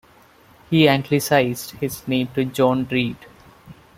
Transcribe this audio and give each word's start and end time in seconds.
He 0.71 0.87
Anglicized 0.87 1.73
his 1.79 2.07
name 2.07 2.29
to 2.33 2.43
John 2.45 2.87
Reed. 2.89 3.17